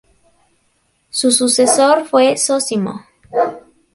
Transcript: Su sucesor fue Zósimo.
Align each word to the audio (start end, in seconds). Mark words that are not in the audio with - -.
Su 1.11 1.31
sucesor 1.31 2.07
fue 2.07 2.35
Zósimo. 2.35 3.05